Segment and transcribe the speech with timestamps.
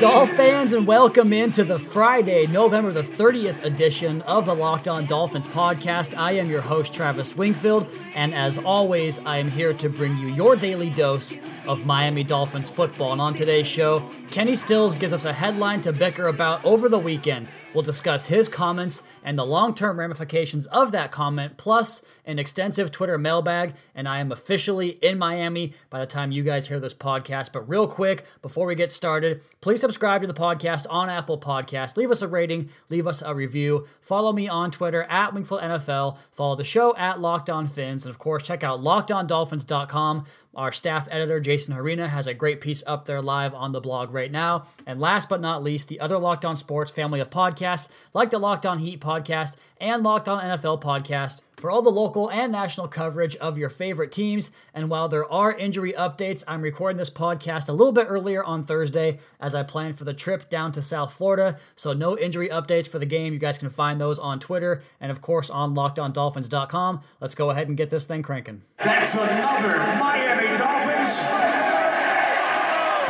[0.00, 5.04] Doll fans, and welcome into the Friday, November the 30th edition of the Locked On
[5.04, 6.16] Dolphins podcast.
[6.16, 10.28] I am your host, Travis Wingfield, and as always, I am here to bring you
[10.28, 13.12] your daily dose of Miami Dolphins football.
[13.12, 16.98] And on today's show, Kenny Stills gives us a headline to bicker about over the
[16.98, 17.48] weekend.
[17.74, 22.90] We'll discuss his comments and the long term ramifications of that comment, plus an extensive
[22.90, 23.74] Twitter mailbag.
[23.94, 27.52] And I am officially in Miami by the time you guys hear this podcast.
[27.52, 31.96] But real quick, before we get started, please subscribe to the podcast on Apple Podcasts.
[31.96, 33.86] Leave us a rating, leave us a review.
[34.00, 36.18] Follow me on Twitter at Wingfield NFL.
[36.32, 38.04] Follow the show at Locked On Fins.
[38.04, 42.82] And of course, check out lockedondolphins.com our staff editor, Jason Harina, has a great piece
[42.86, 44.66] up there live on the blog right now.
[44.84, 48.38] And last but not least, the other Locked On Sports family of podcasts, like the
[48.38, 52.88] Locked On Heat podcast and Locked On NFL podcast, for all the local and national
[52.88, 54.50] coverage of your favorite teams.
[54.74, 58.62] And while there are injury updates, I'm recording this podcast a little bit earlier on
[58.62, 61.58] Thursday as I plan for the trip down to South Florida.
[61.76, 63.32] So, no injury updates for the game.
[63.32, 67.02] You guys can find those on Twitter and, of course, on lockedondolphins.com.
[67.20, 68.62] Let's go ahead and get this thing cranking.
[68.78, 71.40] That's another Miami Dolphins.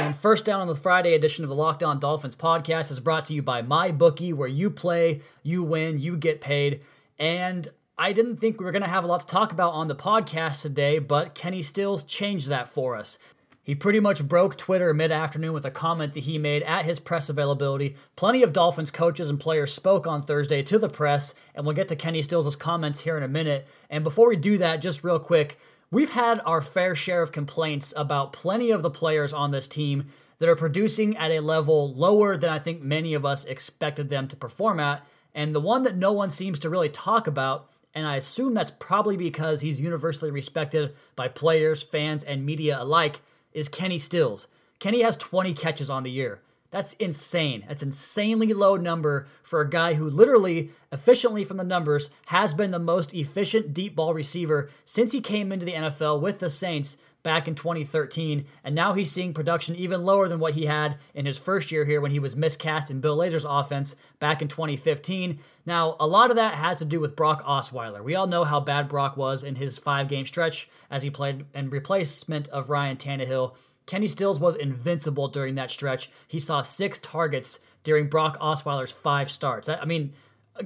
[0.00, 3.26] And first down on the Friday edition of the Locked On Dolphins podcast is brought
[3.26, 6.80] to you by MyBookie, where you play, you win, you get paid.
[7.18, 7.68] And
[8.00, 9.94] I didn't think we were going to have a lot to talk about on the
[9.94, 13.18] podcast today, but Kenny Stills changed that for us.
[13.62, 16.98] He pretty much broke Twitter mid afternoon with a comment that he made at his
[16.98, 17.96] press availability.
[18.16, 21.88] Plenty of Dolphins coaches and players spoke on Thursday to the press, and we'll get
[21.88, 23.68] to Kenny Stills' comments here in a minute.
[23.90, 25.58] And before we do that, just real quick,
[25.90, 30.06] we've had our fair share of complaints about plenty of the players on this team
[30.38, 34.26] that are producing at a level lower than I think many of us expected them
[34.28, 35.04] to perform at.
[35.34, 38.72] And the one that no one seems to really talk about and I assume that's
[38.72, 43.20] probably because he's universally respected by players, fans, and media alike,
[43.52, 44.46] is Kenny Stills.
[44.78, 46.40] Kenny has 20 catches on the year.
[46.70, 47.64] That's insane.
[47.66, 52.70] That's insanely low number for a guy who literally, efficiently from the numbers, has been
[52.70, 56.96] the most efficient deep ball receiver since he came into the NFL with the Saints
[57.22, 61.26] back in 2013, and now he's seeing production even lower than what he had in
[61.26, 65.38] his first year here when he was miscast in Bill Lazor's offense back in 2015.
[65.66, 68.02] Now, a lot of that has to do with Brock Osweiler.
[68.02, 71.44] We all know how bad Brock was in his five game stretch as he played
[71.54, 73.54] in replacement of Ryan Tannehill.
[73.86, 76.10] Kenny Stills was invincible during that stretch.
[76.28, 79.68] He saw six targets during Brock Osweiler's five starts.
[79.68, 80.12] I mean,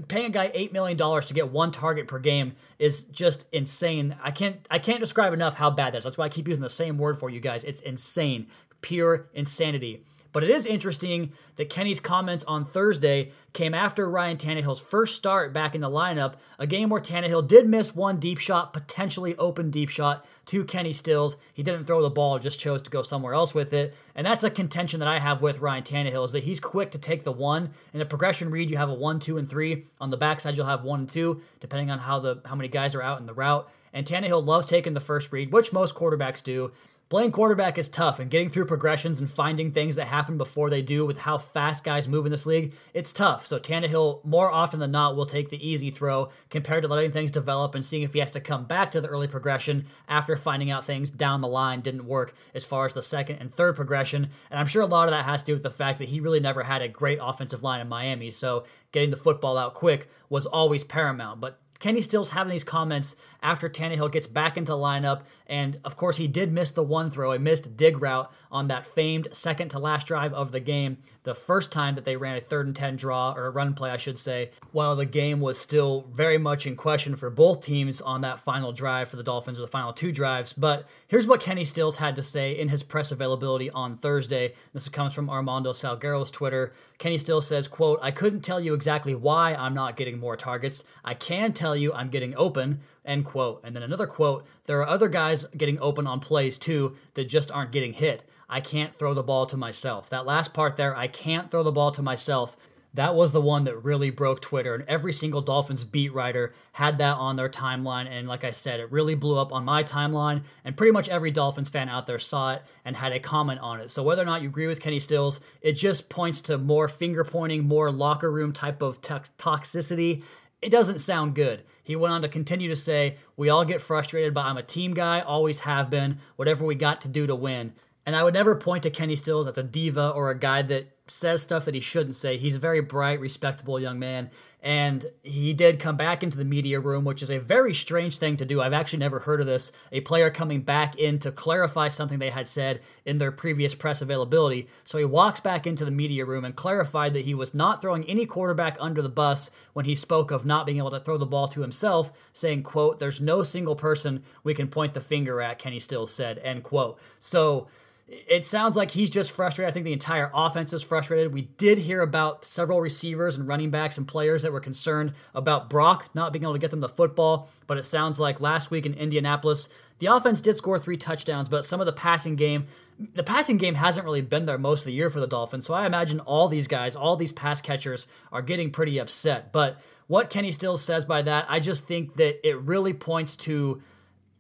[0.09, 4.17] paying a guy eight million dollars to get one target per game is just insane.
[4.23, 6.05] I can't I can't describe enough how bad that is.
[6.05, 7.65] That's why I keep using the same word for you guys.
[7.65, 8.47] It's insane,
[8.81, 10.05] pure insanity.
[10.35, 15.53] But it is interesting that Kenny's comments on Thursday came after Ryan Tannehill's first start
[15.53, 19.71] back in the lineup, a game where Tannehill did miss one deep shot, potentially open
[19.71, 21.37] deep shot to Kenny Stills.
[21.53, 23.95] He didn't throw the ball, just chose to go somewhere else with it.
[24.17, 26.99] And that's a contention that I have with Ryan Tannehill is that he's quick to
[26.99, 27.71] take the one.
[27.93, 29.87] In a progression read, you have a one, two, and three.
[30.01, 32.97] On the backside, you'll have one and two, depending on how the how many guys
[32.97, 33.71] are out in the route.
[33.93, 36.73] And Tannehill loves taking the first read, which most quarterbacks do.
[37.15, 40.83] Playing quarterback is tough, and getting through progressions and finding things that happen before they
[40.83, 43.47] do with how fast guys move in this league, it's tough.
[43.47, 47.31] So Tannehill, more often than not, will take the easy throw compared to letting things
[47.31, 50.73] develop and seeing if he has to come back to the early progression after finding
[50.73, 54.31] out things down the line didn't work as far as the second and third progression.
[54.51, 56.19] And I'm sure a lot of that has to do with the fact that he
[56.19, 60.09] really never had a great offensive line in Miami, so getting the football out quick
[60.31, 61.41] was always paramount.
[61.41, 65.25] But Kenny Stills having these comments after Tannehill gets back into lineup.
[65.47, 68.87] And of course, he did miss the one throw, a missed dig route on that
[68.87, 72.41] famed second to last drive of the game, the first time that they ran a
[72.41, 75.59] third and 10 draw, or a run play, I should say, while the game was
[75.59, 79.59] still very much in question for both teams on that final drive for the Dolphins,
[79.59, 80.55] or the final two drives.
[80.55, 84.55] But here's what Kenny Stills had to say in his press availability on Thursday.
[84.73, 86.73] This comes from Armando Salguero's Twitter.
[86.99, 90.85] Kenny Still says, quote, I couldn't tell you exactly why I'm not getting more targets.
[91.05, 92.81] I can tell you I'm getting open.
[93.05, 93.61] End quote.
[93.65, 97.51] And then another quote There are other guys getting open on plays too that just
[97.51, 98.25] aren't getting hit.
[98.49, 100.09] I can't throw the ball to myself.
[100.11, 102.57] That last part there, I can't throw the ball to myself.
[102.95, 106.99] That was the one that really broke Twitter, and every single Dolphins beat writer had
[106.99, 108.07] that on their timeline.
[108.09, 111.33] And like I said, it really blew up on my timeline, and pretty much every
[111.33, 113.91] Dolphins fan out there saw it and had a comment on it.
[113.91, 117.25] So whether or not you agree with Kenny Stills, it just points to more finger
[117.25, 120.23] pointing, more locker room type of toxicity
[120.65, 121.63] it doesn't sound good.
[121.83, 124.95] He went on to continue to say, We all get frustrated, but I'm a team
[124.95, 127.75] guy, always have been, whatever we got to do to win.
[128.07, 130.94] And I would never point to Kenny Stills as a diva or a guy that
[131.07, 132.37] says stuff that he shouldn't say.
[132.37, 134.31] He's a very bright, respectable young man.
[134.63, 138.39] And he did come back into the media room, which is a very strange thing
[138.39, 138.63] to do.
[138.63, 139.71] I've actually never heard of this.
[139.93, 144.01] A player coming back in to clarify something they had said in their previous press
[144.01, 144.67] availability.
[144.85, 148.05] So he walks back into the media room and clarified that he was not throwing
[148.05, 151.27] any quarterback under the bus when he spoke of not being able to throw the
[151.27, 155.59] ball to himself, saying, quote, there's no single person we can point the finger at,
[155.59, 156.99] Kenny Still said, end quote.
[157.19, 157.69] So
[158.07, 159.71] it sounds like he's just frustrated.
[159.71, 161.33] I think the entire offense is frustrated.
[161.33, 165.71] We did hear about several receivers and running backs and players that were concerned about
[165.71, 168.85] Brock not being able to get them the football, but it sounds like last week
[168.85, 169.71] in Indianapolis,
[170.01, 172.67] the offense did score three touchdowns, but some of the passing game,
[173.15, 175.65] the passing game hasn't really been there most of the year for the Dolphins.
[175.65, 179.51] So I imagine all these guys, all these pass catchers are getting pretty upset.
[179.51, 183.81] But what Kenny Stills says by that, I just think that it really points to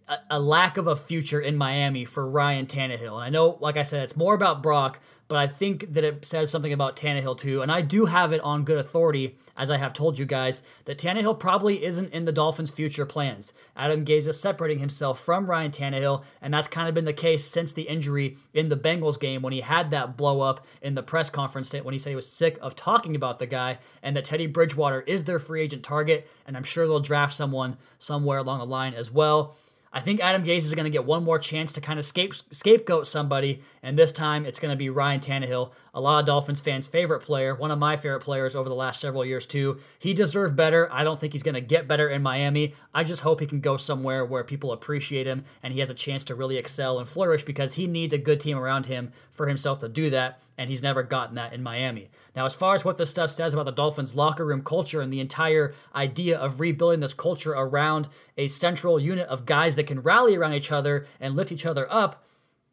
[0.08, 3.14] a, a lack of a future in Miami for Ryan Tannehill.
[3.14, 6.24] And I know, like I said, it's more about Brock, but I think that it
[6.24, 7.62] says something about Tannehill too.
[7.62, 10.98] And I do have it on good authority, as I have told you guys, that
[10.98, 13.54] Tannehill probably isn't in the Dolphins' future plans.
[13.74, 17.46] Adam Gase is separating himself from Ryan Tannehill, and that's kind of been the case
[17.46, 21.02] since the injury in the Bengals game when he had that blow up in the
[21.02, 24.26] press conference when he said he was sick of talking about the guy and that
[24.26, 28.58] Teddy Bridgewater is their free agent target, and I'm sure they'll draft someone somewhere along
[28.58, 29.56] the line as well.
[29.96, 32.35] I think Adam Gase is going to get one more chance to kind of scape,
[32.35, 36.61] scapegoat somebody, and this time it's going to be Ryan Tannehill, a lot of Dolphins
[36.61, 39.79] fans' favorite player, one of my favorite players over the last several years, too.
[40.00, 40.93] He deserved better.
[40.93, 42.75] I don't think he's going to get better in Miami.
[42.93, 45.94] I just hope he can go somewhere where people appreciate him and he has a
[45.94, 49.47] chance to really excel and flourish because he needs a good team around him for
[49.47, 52.10] himself to do that and he's never gotten that in Miami.
[52.36, 55.12] Now, as far as what this stuff says about the Dolphins' locker room culture and
[55.12, 60.00] the entire idea of rebuilding this culture around a central unit of guys that can
[60.00, 62.24] rally around each other and lift each other up,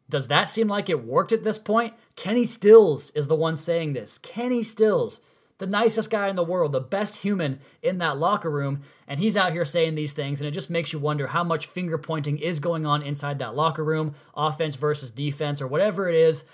[0.08, 1.94] does that seem like it worked at this point?
[2.16, 4.18] Kenny Stills is the one saying this.
[4.18, 5.20] Kenny Stills,
[5.58, 9.36] the nicest guy in the world, the best human in that locker room, and he's
[9.36, 12.38] out here saying these things, and it just makes you wonder how much finger pointing
[12.38, 16.44] is going on inside that locker room, offense versus defense, or whatever it is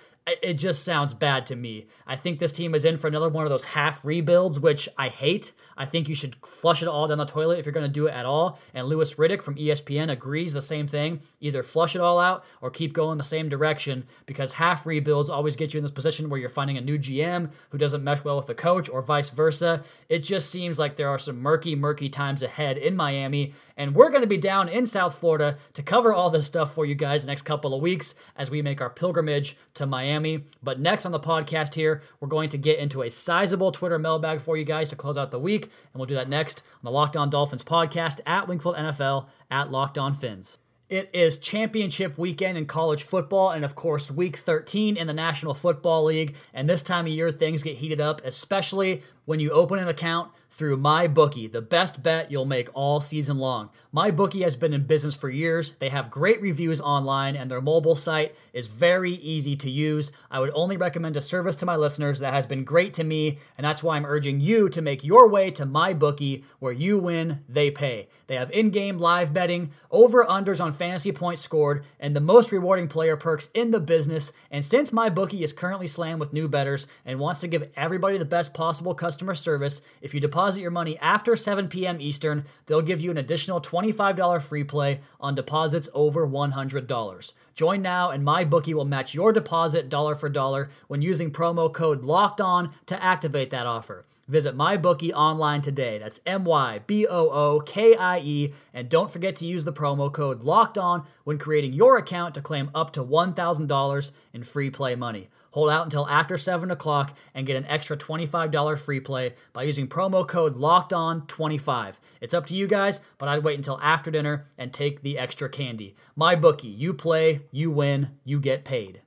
[0.42, 1.86] it just sounds bad to me.
[2.06, 5.08] I think this team is in for another one of those half rebuilds, which I
[5.08, 5.52] hate.
[5.76, 8.06] I think you should flush it all down the toilet if you're going to do
[8.06, 8.58] it at all.
[8.74, 11.20] And Louis Riddick from ESPN agrees the same thing.
[11.40, 15.56] Either flush it all out or keep going the same direction because half rebuilds always
[15.56, 18.36] get you in this position where you're finding a new GM who doesn't mesh well
[18.36, 19.82] with the coach or vice versa.
[20.08, 23.54] It just seems like there are some murky, murky times ahead in Miami.
[23.78, 26.84] And we're going to be down in South Florida to cover all this stuff for
[26.84, 30.44] you guys the next couple of weeks as we make our pilgrimage to Miami.
[30.62, 34.40] But next on the podcast here, we're going to get into a sizable Twitter mailbag
[34.40, 35.62] for you guys to close out the week.
[35.62, 39.70] And we'll do that next on the Locked On Dolphins podcast at Wingfield NFL at
[39.70, 40.58] Locked On Fins.
[40.88, 45.52] It is championship weekend in college football, and of course, week 13 in the National
[45.52, 46.34] Football League.
[46.54, 50.30] And this time of year, things get heated up, especially when you open an account
[50.50, 53.68] through MyBookie, the best bet you'll make all season long.
[53.94, 55.72] MyBookie has been in business for years.
[55.78, 60.12] They have great reviews online, and their mobile site is very easy to use.
[60.30, 63.38] I would only recommend a service to my listeners that has been great to me,
[63.58, 67.44] and that's why I'm urging you to make your way to MyBookie, where you win,
[67.46, 68.08] they pay.
[68.26, 72.50] They have in game live betting, over unders on fantasy points scored, and the most
[72.50, 74.32] rewarding player perks in the business.
[74.50, 78.24] And since MyBookie is currently slammed with new betters and wants to give everybody the
[78.24, 82.00] best possible customer service, if you deposit deposit your money after 7 p.m.
[82.00, 87.32] Eastern, they'll give you an additional $25 free play on deposits over $100.
[87.54, 92.02] Join now and MyBookie will match your deposit dollar for dollar when using promo code
[92.02, 94.06] LOCKED ON to activate that offer.
[94.28, 95.98] Visit MyBookie online today.
[95.98, 98.52] That's M Y B O O K I E.
[98.72, 102.40] And don't forget to use the promo code LOCKED ON when creating your account to
[102.40, 105.28] claim up to $1,000 in free play money.
[105.58, 109.88] Hold out until after 7 o'clock and get an extra $25 free play by using
[109.88, 111.94] promo code LOCKEDON25.
[112.20, 115.48] It's up to you guys, but I'd wait until after dinner and take the extra
[115.48, 115.96] candy.
[116.14, 119.02] My bookie, you play, you win, you get paid.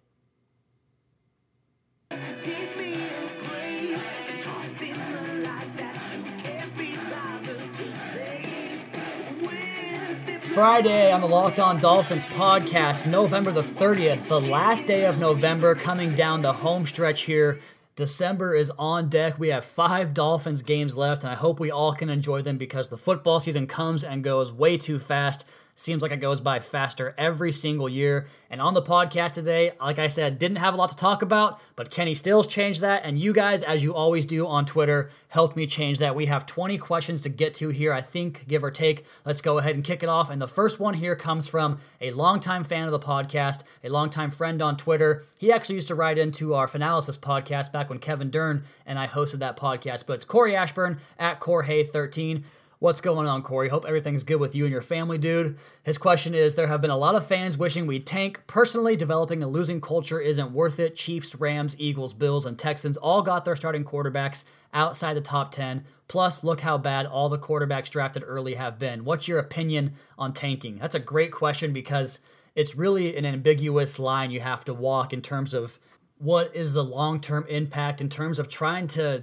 [10.54, 15.76] Friday on the Locked On Dolphins podcast, November the 30th, the last day of November,
[15.76, 17.62] coming down the home stretch here.
[17.96, 19.40] December is on deck.
[19.40, 22.90] We have five Dolphins games left, and I hope we all can enjoy them because
[22.90, 25.46] the football season comes and goes way too fast.
[25.82, 28.28] Seems like it goes by faster every single year.
[28.50, 31.60] And on the podcast today, like I said, didn't have a lot to talk about,
[31.76, 33.04] but Kenny Stills changed that.
[33.04, 36.16] And you guys, as you always do on Twitter, helped me change that.
[36.16, 39.06] We have 20 questions to get to here, I think, give or take.
[39.26, 40.30] Let's go ahead and kick it off.
[40.30, 44.32] And the first one here comes from a longtime fan of the podcast, a longtime
[44.32, 45.24] friend on Twitter.
[45.38, 49.08] He actually used to write into our Finalysis podcast back when Kevin Dern and I
[49.08, 50.06] hosted that podcast.
[50.06, 52.44] But it's Corey Ashburn at Corey13.
[52.82, 53.70] What's going on, Corey?
[53.70, 55.56] Hope everything's good with you and your family, dude.
[55.84, 58.42] His question is There have been a lot of fans wishing we'd tank.
[58.48, 60.96] Personally, developing a losing culture isn't worth it.
[60.96, 65.86] Chiefs, Rams, Eagles, Bills, and Texans all got their starting quarterbacks outside the top 10.
[66.08, 69.06] Plus, look how bad all the quarterbacks drafted early have been.
[69.06, 70.80] What's your opinion on tanking?
[70.80, 72.20] That's a great question because
[72.56, 75.78] it's really an ambiguous line you have to walk in terms of
[76.18, 79.22] what is the long term impact in terms of trying to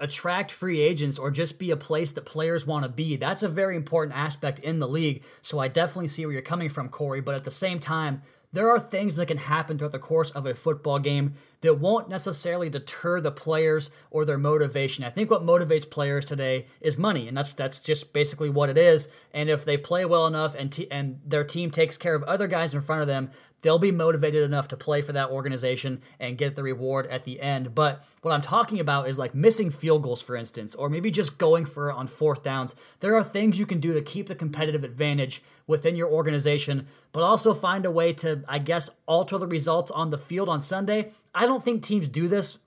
[0.00, 3.16] attract free agents or just be a place that players want to be.
[3.16, 5.22] That's a very important aspect in the league.
[5.42, 7.20] So I definitely see where you're coming from, Corey.
[7.20, 10.46] But at the same time, there are things that can happen throughout the course of
[10.46, 15.04] a football game that won't necessarily deter the players or their motivation.
[15.04, 18.78] I think what motivates players today is money, and that's that's just basically what it
[18.78, 19.08] is.
[19.32, 22.46] And if they play well enough and t- and their team takes care of other
[22.46, 23.30] guys in front of them,
[23.62, 27.40] they'll be motivated enough to play for that organization and get the reward at the
[27.40, 27.74] end.
[27.74, 31.38] But what I'm talking about is like missing field goals, for instance, or maybe just
[31.38, 32.74] going for on fourth downs.
[33.00, 37.22] There are things you can do to keep the competitive advantage within your organization, but
[37.22, 41.12] also find a way to, I guess, alter the results on the field on Sunday.
[41.34, 42.58] I don't think teams do this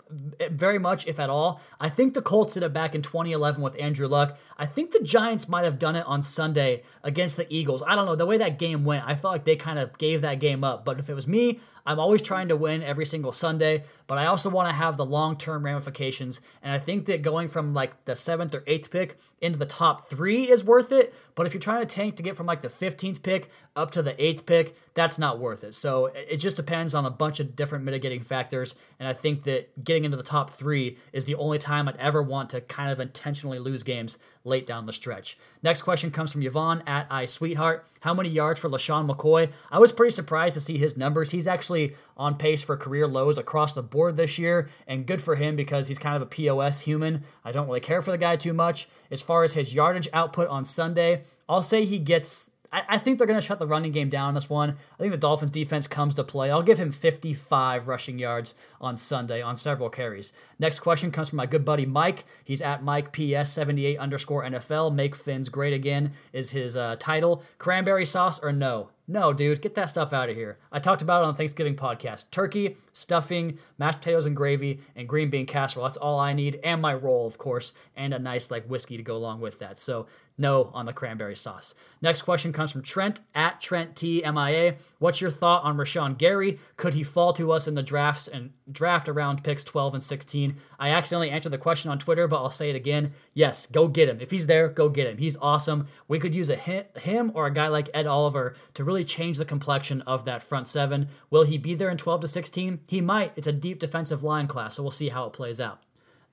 [0.52, 1.60] very much, if at all.
[1.80, 4.38] I think the Colts did it back in 2011 with Andrew Luck.
[4.58, 7.84] I think the Giants might have done it on Sunday against the Eagles.
[7.86, 8.16] I don't know.
[8.16, 10.86] The way that game went, I felt like they kind of gave that game up.
[10.86, 14.28] But if it was me, I'm always trying to win every single Sunday, but I
[14.28, 16.42] also want to have the long term ramifications.
[16.62, 20.10] And I think that going from like the seventh or eighth pick into the top
[20.10, 21.14] three is worth it.
[21.36, 24.02] But if you're trying to tank to get from like the 15th pick up to
[24.02, 25.76] the eighth pick, that's not worth it.
[25.76, 28.76] So it just depends on a bunch of different mitigating factors.
[29.00, 32.24] And I think that getting into the top three is the only time I'd ever
[32.24, 35.38] want to kind of intentionally lose games late down the stretch.
[35.62, 37.88] Next question comes from Yvonne at I Sweetheart.
[38.02, 39.50] How many yards for LeSean McCoy?
[39.72, 41.32] I was pretty surprised to see his numbers.
[41.32, 45.36] He's actually on pace for career lows across the board this year, and good for
[45.36, 47.24] him because he's kind of a POS human.
[47.46, 48.90] I don't really care for the guy too much.
[49.10, 53.18] As far as his yardage output on Sunday, I'll say he gets I, I think
[53.18, 54.70] they're going to shut the running game down on this one.
[54.72, 56.52] I think the Dolphins defense comes to play.
[56.52, 60.32] I'll give him 55 rushing yards on Sunday on several carries.
[60.60, 62.26] Next question comes from my good buddy Mike.
[62.44, 64.94] He's at Mike PS78 underscore NFL.
[64.94, 67.42] Make Fins great again is his uh, title.
[67.58, 68.90] Cranberry sauce or no?
[69.08, 70.60] No, dude, get that stuff out of here.
[70.72, 72.30] I talked about it on Thanksgiving podcast.
[72.30, 75.86] Turkey, stuffing, mashed potatoes and gravy, and green bean casserole.
[75.86, 79.04] That's all I need, and my roll, of course, and a nice like whiskey to
[79.04, 79.80] go along with that.
[79.80, 80.08] So
[80.38, 81.76] no on the cranberry sauce.
[82.02, 84.78] Next question comes from Trent at Trent T M I A.
[85.00, 86.60] What's your thought on Rashan Gary?
[86.76, 90.56] Could he fall to us in the drafts and draft around picks 12 and 16?
[90.80, 93.14] I accidentally answered the question on Twitter, but I'll say it again.
[93.34, 94.20] Yes, go get him.
[94.22, 95.18] If he's there, go get him.
[95.18, 95.88] He's awesome.
[96.08, 99.38] We could use a hint him or a guy like Ed Oliver to really change
[99.38, 101.10] the complexion of that front seven.
[101.30, 102.80] Will he be there in 12 to 16?
[102.88, 103.34] He might.
[103.36, 105.80] It's a deep defensive line class, so we'll see how it plays out.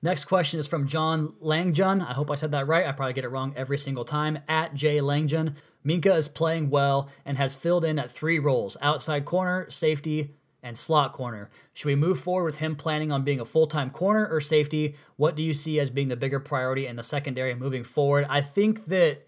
[0.03, 2.01] Next question is from John Langjun.
[2.01, 2.87] I hope I said that right.
[2.87, 4.39] I probably get it wrong every single time.
[4.47, 5.55] At J Langjun.
[5.85, 10.77] Minkah is playing well and has filled in at three roles outside corner, safety, and
[10.77, 11.49] slot corner.
[11.73, 14.95] Should we move forward with him planning on being a full time corner or safety?
[15.17, 18.25] What do you see as being the bigger priority in the secondary moving forward?
[18.29, 19.27] I think that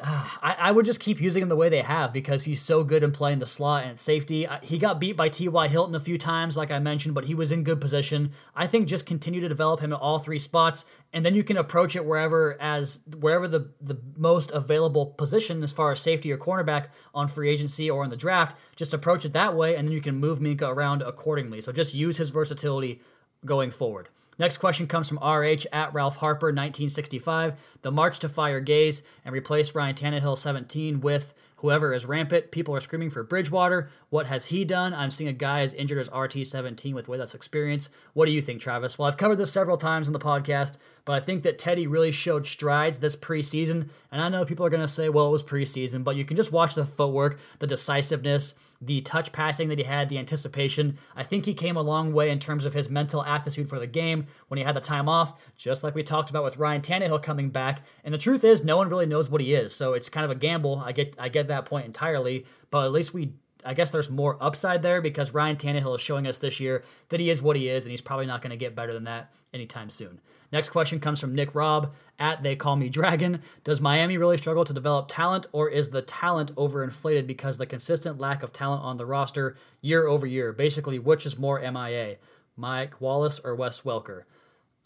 [0.00, 3.02] I, I, would just keep using him the way they have because he's so good
[3.02, 4.46] in playing the slot and safety.
[4.62, 5.68] He got beat by T.Y.
[5.68, 8.30] Hilton a few times, like I mentioned, but he was in good position.
[8.54, 11.56] I think just continue to develop him at all three spots, and then you can
[11.56, 16.38] approach it wherever as wherever the the most available position as far as safety or
[16.38, 18.56] cornerback on free agency or in the draft.
[18.76, 21.60] Just approach it that way, and then you can move Minkah around accordingly.
[21.60, 23.00] So just use his versatility
[23.44, 24.10] going forward.
[24.38, 27.56] Next question comes from RH at Ralph Harper, 1965.
[27.82, 32.52] The march to fire Gase and replace Ryan Tannehill 17 with whoever is rampant.
[32.52, 33.90] People are screaming for Bridgewater.
[34.10, 34.94] What has he done?
[34.94, 37.90] I'm seeing a guy as injured as RT17 with way less experience.
[38.12, 38.96] What do you think, Travis?
[38.96, 42.12] Well, I've covered this several times on the podcast, but I think that Teddy really
[42.12, 43.90] showed strides this preseason.
[44.12, 46.36] And I know people are going to say, well, it was preseason, but you can
[46.36, 50.98] just watch the footwork, the decisiveness, the touch passing that he had, the anticipation.
[51.16, 53.86] I think he came a long way in terms of his mental aptitude for the
[53.86, 57.22] game when he had the time off, just like we talked about with Ryan Tannehill
[57.22, 57.82] coming back.
[58.04, 60.30] And the truth is, no one really knows what he is, so it's kind of
[60.30, 60.82] a gamble.
[60.84, 64.36] I get I get that point entirely, but at least we I guess there's more
[64.40, 67.68] upside there because Ryan Tannehill is showing us this year that he is what he
[67.68, 70.20] is, and he's probably not going to get better than that anytime soon.
[70.50, 73.42] Next question comes from Nick Robb at They Call Me Dragon.
[73.64, 78.18] Does Miami really struggle to develop talent, or is the talent overinflated because the consistent
[78.18, 80.52] lack of talent on the roster year over year?
[80.52, 82.16] Basically, which is more MIA,
[82.56, 84.22] Mike Wallace or Wes Welker?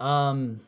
[0.00, 0.60] Um,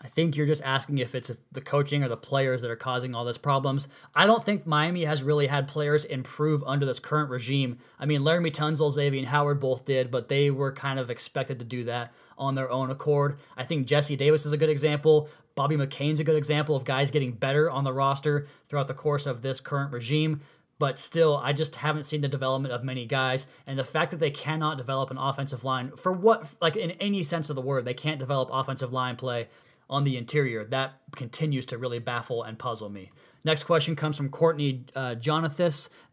[0.00, 3.14] I think you're just asking if it's the coaching or the players that are causing
[3.14, 3.88] all these problems.
[4.14, 7.78] I don't think Miami has really had players improve under this current regime.
[7.98, 11.64] I mean, Laremy Tunsil, Xavier Howard both did, but they were kind of expected to
[11.64, 13.38] do that on their own accord.
[13.56, 15.28] I think Jesse Davis is a good example.
[15.56, 19.26] Bobby McCain's a good example of guys getting better on the roster throughout the course
[19.26, 20.40] of this current regime
[20.78, 23.46] but still, I just haven't seen the development of many guys.
[23.66, 27.22] And the fact that they cannot develop an offensive line for what, like in any
[27.22, 29.48] sense of the word, they can't develop offensive line play
[29.90, 30.64] on the interior.
[30.64, 33.10] That continues to really baffle and puzzle me.
[33.44, 35.14] Next question comes from Courtney uh,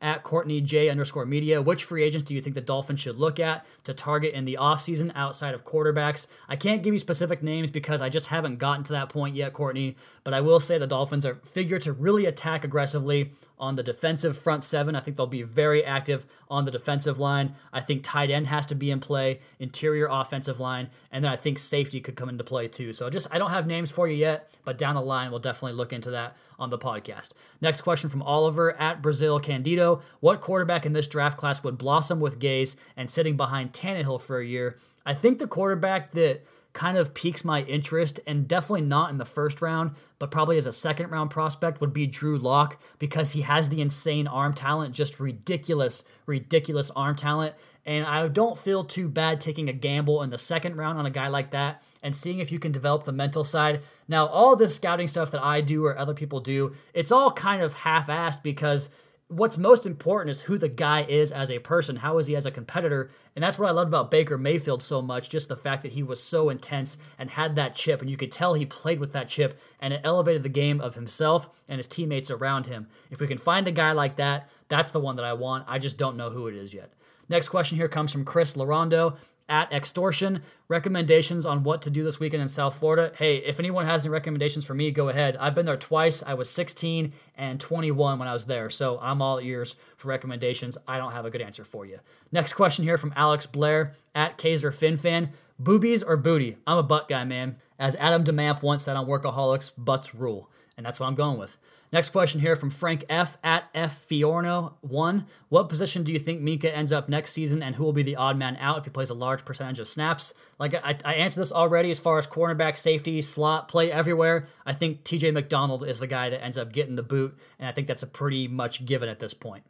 [0.01, 1.61] at Courtney J underscore media.
[1.61, 4.57] Which free agents do you think the Dolphins should look at to target in the
[4.61, 6.27] offseason outside of quarterbacks?
[6.47, 9.53] I can't give you specific names because I just haven't gotten to that point yet,
[9.53, 13.83] Courtney, but I will say the Dolphins are figure to really attack aggressively on the
[13.83, 14.95] defensive front seven.
[14.95, 17.55] I think they'll be very active on the defensive line.
[17.71, 21.35] I think tight end has to be in play, interior offensive line, and then I
[21.35, 22.93] think safety could come into play too.
[22.93, 25.77] So just I don't have names for you yet, but down the line we'll definitely
[25.77, 27.33] look into that on the podcast.
[27.61, 30.01] Next question from Oliver at Brazil Candido.
[30.19, 34.39] What quarterback in this draft class would blossom with Gase and sitting behind Tannehill for
[34.39, 34.77] a year?
[35.05, 36.43] I think the quarterback that
[36.75, 40.67] kind of piques my interest, and definitely not in the first round, but probably as
[40.67, 44.93] a second round prospect, would be Drew Lock because he has the insane arm talent,
[44.93, 47.55] just ridiculous, ridiculous arm talent.
[47.87, 51.11] And I don't feel too bad taking a gamble in the second round on a
[51.11, 53.81] guy like that and seeing if you can develop the mental side.
[54.07, 57.61] Now, all this scouting stuff that I do or other people do, it's all kind
[57.61, 58.89] of half assed because
[59.27, 61.95] what's most important is who the guy is as a person.
[61.95, 63.09] How is he as a competitor?
[63.35, 66.03] And that's what I loved about Baker Mayfield so much, just the fact that he
[66.03, 68.01] was so intense and had that chip.
[68.01, 70.93] And you could tell he played with that chip and it elevated the game of
[70.93, 72.87] himself and his teammates around him.
[73.09, 75.65] If we can find a guy like that, that's the one that I want.
[75.67, 76.91] I just don't know who it is yet.
[77.27, 80.41] Next question here comes from Chris Larondo at Extortion.
[80.67, 83.11] Recommendations on what to do this weekend in South Florida.
[83.17, 85.37] Hey, if anyone has any recommendations for me, go ahead.
[85.37, 86.23] I've been there twice.
[86.23, 90.77] I was 16 and 21 when I was there, so I'm all ears for recommendations.
[90.87, 91.99] I don't have a good answer for you.
[92.31, 95.29] Next question here from Alex Blair at Kaiser FinFan.
[95.61, 96.57] Boobies or booty?
[96.67, 97.57] I'm a butt guy, man.
[97.79, 100.49] As Adam DeMamp once said on Workaholics, butts rule.
[100.77, 101.57] And that's what I'm going with.
[101.95, 105.27] Next question here from Frank F at F Fiorno one.
[105.47, 108.17] What position do you think Minkah ends up next season, and who will be the
[108.17, 110.33] odd man out if he plays a large percentage of snaps?
[110.59, 114.45] Like I, I answered this already as far as cornerback, safety, slot, play everywhere.
[114.65, 115.31] I think T.J.
[115.31, 118.07] McDonald is the guy that ends up getting the boot, and I think that's a
[118.07, 119.63] pretty much given at this point.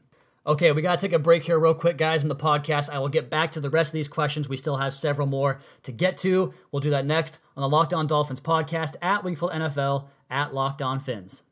[0.47, 2.89] Okay, we got to take a break here, real quick, guys, in the podcast.
[2.89, 4.49] I will get back to the rest of these questions.
[4.49, 6.55] We still have several more to get to.
[6.71, 10.81] We'll do that next on the Locked On Dolphins podcast at Wingfield NFL at Locked
[10.81, 11.43] On Fins.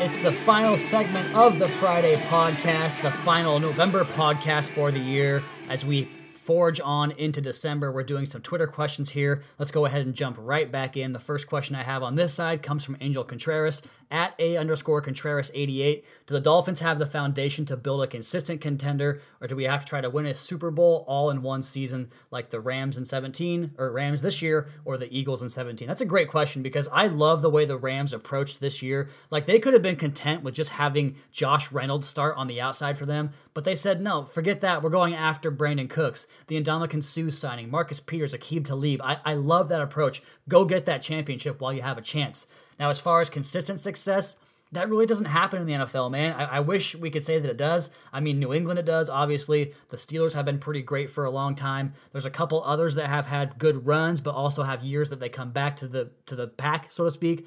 [0.00, 5.44] It's the final segment of the Friday podcast, the final November podcast for the year
[5.68, 6.08] as we
[6.42, 7.92] forge on into December.
[7.92, 9.42] We're doing some Twitter questions here.
[9.58, 11.12] Let's go ahead and jump right back in.
[11.12, 15.00] The first question I have on this side comes from Angel Contreras at A underscore
[15.00, 16.04] Contreras 88.
[16.26, 19.84] Do the Dolphins have the foundation to build a consistent contender, or do we have
[19.84, 23.04] to try to win a Super Bowl all in one season like the Rams in
[23.04, 25.86] 17 or Rams this year or the Eagles in 17?
[25.86, 29.08] That's a great question because I love the way the Rams approached this year.
[29.30, 32.98] Like they could have been content with just having Josh Reynolds start on the outside
[32.98, 34.82] for them, but they said, no, forget that.
[34.82, 39.00] We're going after Brandin Cooks the Ndamukong Suh signing, Marcus Peters, Aqib Talib.
[39.02, 40.22] I, I love that approach.
[40.48, 42.46] Go get that championship while you have a chance.
[42.78, 44.36] Now, as far as consistent success,
[44.72, 46.34] that really doesn't happen in the NFL, man.
[46.34, 47.90] I, I, wish we could say that it does.
[48.10, 49.74] I mean, New England it does, obviously.
[49.90, 51.92] The Steelers have been pretty great for a long time.
[52.10, 55.28] There's a couple others that have had good runs, but also have years that they
[55.28, 57.46] come back to the to the pack, so to speak.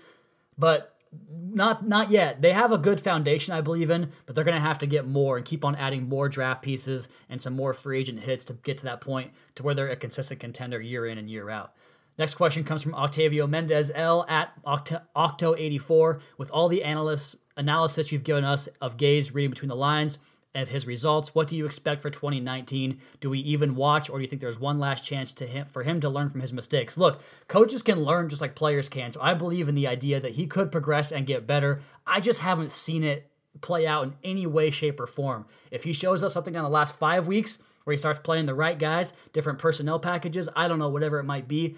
[0.57, 0.94] But
[1.30, 2.41] not not yet.
[2.41, 5.08] They have a good foundation, I believe in, but they're going to have to get
[5.08, 8.54] more and keep on adding more draft pieces and some more free agent hits to
[8.54, 11.73] get to that point to where they're a consistent contender year in and year out.
[12.17, 16.21] Next question comes from Octavio Mendez L at Octo84.
[16.38, 20.19] With all the analysts analysis you've given us of Gase reading between the lines,
[20.55, 21.35] of his results.
[21.35, 22.99] What do you expect for 2019?
[23.19, 25.83] Do we even watch, or do you think there's one last chance to him for
[25.83, 26.97] him to learn from his mistakes?
[26.97, 30.33] Look, coaches can learn just like players can, so I believe in the idea that
[30.33, 31.81] he could progress and get better.
[32.07, 33.29] I just haven't seen it
[33.61, 35.45] play out in any way, shape, or form.
[35.71, 38.53] If he shows us something in the last five weeks where he starts playing the
[38.53, 41.75] right guys, different personnel packages, I don't know, whatever it might be,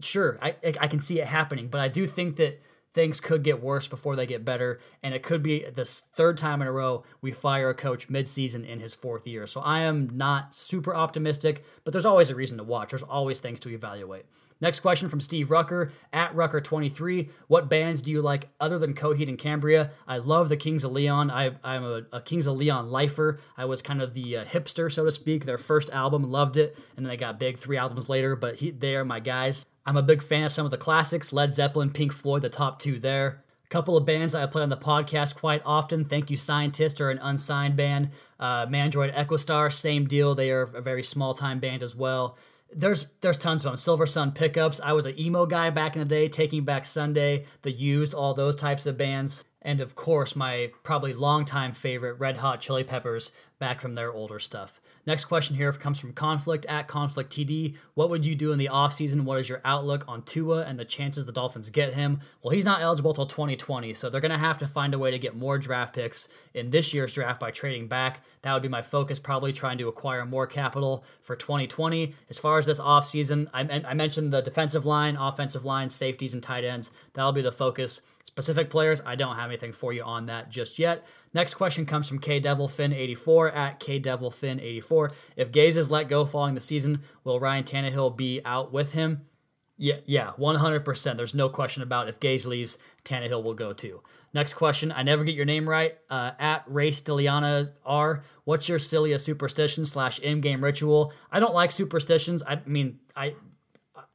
[0.00, 2.60] sure, I, I can see it happening, but I do think that
[2.92, 4.80] things could get worse before they get better.
[5.02, 8.66] And it could be the third time in a row we fire a coach midseason
[8.66, 9.46] in his fourth year.
[9.46, 12.90] So I am not super optimistic, but there's always a reason to watch.
[12.90, 14.26] There's always things to evaluate.
[14.60, 17.30] Next question from Steve Rucker at Rucker23.
[17.48, 19.90] What bands do you like other than Coheed and Cambria?
[20.06, 21.30] I love the Kings of Leon.
[21.30, 23.40] I, am a, a, Kings of Leon lifer.
[23.56, 25.46] I was kind of the uh, hipster, so to speak.
[25.46, 28.70] Their first album, loved it, and then they got big three albums later, but he,
[28.70, 29.64] they are my guys.
[29.86, 32.80] I'm a big fan of some of the classics Led Zeppelin, Pink Floyd, the top
[32.80, 33.42] two there.
[33.70, 36.04] Couple of bands that I play on the podcast quite often.
[36.04, 38.10] Thank You Scientist, or an unsigned band.
[38.38, 40.34] Uh, Mandroid Echostar, same deal.
[40.34, 42.36] They are a very small time band as well
[42.72, 43.76] there's there's tons of them.
[43.76, 44.80] Silversun Pickups.
[44.80, 48.34] I was an emo guy back in the day, Taking Back Sunday, The Used, all
[48.34, 49.44] those types of bands.
[49.62, 54.38] And of course, my probably longtime favorite, Red Hot Chili Peppers, back from their older
[54.38, 54.80] stuff.
[55.10, 57.74] Next question here comes from Conflict at Conflict TD.
[57.94, 59.22] What would you do in the offseason?
[59.22, 62.20] What is your outlook on Tua and the chances the Dolphins get him?
[62.44, 65.10] Well, he's not eligible till 2020, so they're going to have to find a way
[65.10, 68.20] to get more draft picks in this year's draft by trading back.
[68.42, 72.14] That would be my focus, probably trying to acquire more capital for 2020.
[72.28, 76.42] As far as this offseason, I, I mentioned the defensive line, offensive line, safeties, and
[76.42, 76.92] tight ends.
[77.14, 78.00] That'll be the focus.
[78.30, 81.04] Specific players, I don't have anything for you on that just yet.
[81.34, 85.12] Next question comes from K Devil KDevilFin84 at K Devil KDevilFin84.
[85.36, 89.22] If Gase is let go following the season, will Ryan Tannehill be out with him?
[89.76, 91.16] Yeah, yeah, 100%.
[91.16, 94.02] There's no question about if Gase leaves, Tannehill will go too.
[94.32, 94.92] Next question.
[94.92, 95.96] I never get your name right.
[96.08, 98.22] Uh, at Race Deliana R.
[98.44, 101.12] What's your silly superstition slash in-game ritual?
[101.32, 102.42] I don't like superstitions.
[102.46, 103.34] I mean, I,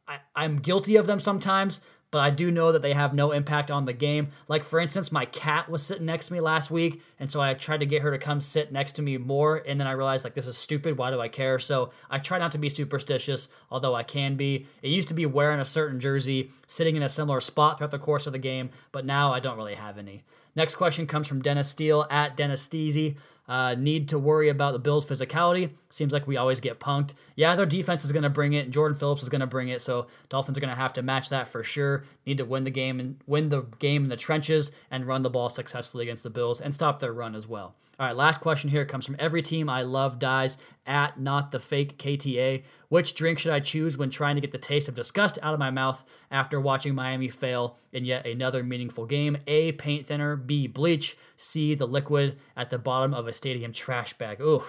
[0.07, 1.81] I I'm guilty of them sometimes,
[2.15, 4.29] but I do know that they have no impact on the game.
[4.47, 7.53] Like, for instance, my cat was sitting next to me last week, and so I
[7.55, 10.23] tried to get her to come sit next to me more, and then I realized,
[10.23, 10.97] like, this is stupid.
[10.97, 11.59] Why do I care?
[11.59, 14.65] So I try not to be superstitious, although I can be.
[14.81, 17.99] It used to be wearing a certain jersey, sitting in a similar spot throughout the
[17.99, 20.23] course of the game, but now I don't really have any.
[20.55, 23.17] Next question comes from Dennis Steele at Dennis Steezy.
[23.47, 25.69] Uh, need to worry about the Bills' physicality.
[25.89, 27.13] Seems like we always get punked.
[27.35, 28.71] Yeah, their defense is going to bring it.
[28.71, 29.81] Jordan Phillips is going to bring it.
[29.81, 32.03] So Dolphins are going to have to match that for sure.
[32.25, 35.29] Need to win the game and win the game in the trenches and run the
[35.29, 37.75] ball successfully against the Bills and stop their run as well.
[37.97, 41.59] All right, last question here comes from every team I love dies at not the
[41.59, 42.63] fake KTA.
[42.89, 45.59] Which drink should I choose when trying to get the taste of disgust out of
[45.59, 49.37] my mouth after watching Miami fail in yet another meaningful game?
[49.47, 49.71] A.
[49.73, 50.35] Paint thinner.
[50.35, 50.67] B.
[50.67, 51.17] Bleach.
[51.37, 51.73] C.
[51.73, 54.41] The liquid at the bottom of a stadium trash bag.
[54.41, 54.63] Ooh.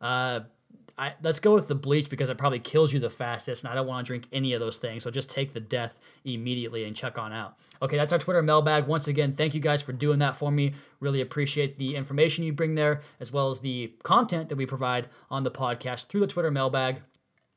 [0.00, 0.40] Uh,
[1.00, 3.74] I, let's go with the bleach because it probably kills you the fastest, and I
[3.74, 5.02] don't want to drink any of those things.
[5.02, 7.56] So just take the death immediately and check on out.
[7.80, 8.86] Okay, that's our Twitter mailbag.
[8.86, 10.74] Once again, thank you guys for doing that for me.
[11.00, 15.08] Really appreciate the information you bring there, as well as the content that we provide
[15.30, 17.00] on the podcast through the Twitter mailbag.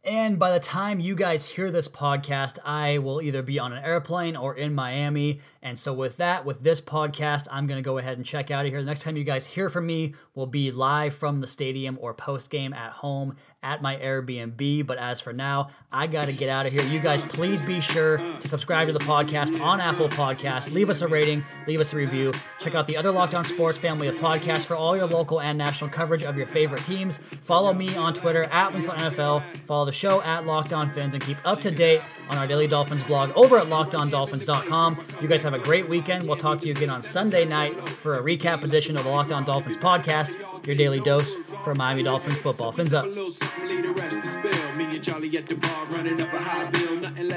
[0.06, 3.82] And by the time you guys hear this podcast, I will either be on an
[3.86, 5.40] airplane or in Miami.
[5.62, 8.66] And so, with that, with this podcast, I'm going to go ahead and check out
[8.66, 8.82] of here.
[8.82, 12.14] The next time you guys hear from me will be live from the stadium or
[12.14, 14.86] post game at home at my Airbnb.
[14.86, 16.84] But as for now, I got to get out of here.
[16.84, 20.74] You guys, please be sure to subscribe to the podcast on Apple Podcasts.
[20.74, 22.34] Leave us a rating, leave us a review.
[22.60, 25.58] Check out the other Locked On Sports family of podcasts for all your local and
[25.58, 27.20] national coverage of your favorite teams.
[27.42, 29.60] Follow me on Twitter at Wingfield NFL.
[29.60, 32.68] Follow the show at Locked On Fins and keep up to date on our Daily
[32.68, 35.00] Dolphins blog over at LockedOnDolphins.com.
[35.22, 36.28] You guys have a great weekend.
[36.28, 39.32] We'll talk to you again on Sunday night for a recap edition of the Locked
[39.32, 42.72] On Dolphins podcast, your daily dose for Miami Dolphins football.
[42.72, 43.06] Fins up.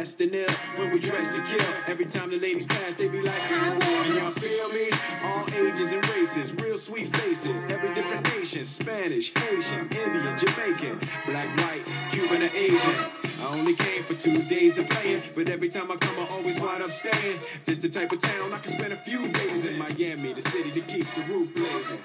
[0.07, 0.51] Less ill.
[0.77, 4.31] When we dress to kill, every time the ladies pass, they be like, and y'all
[4.33, 4.91] feel me?
[5.25, 11.49] All ages and races, real sweet faces, every different nation, Spanish, Haitian, Indian, Jamaican, black,
[11.59, 12.95] white, Cuban, or Asian.
[13.41, 16.61] I only came for two days of playing, but every time I come, I always
[16.61, 17.41] wind up staying.
[17.65, 20.71] Just the type of town I can spend a few days in Miami, the city
[20.71, 21.99] that keeps the roof blazing.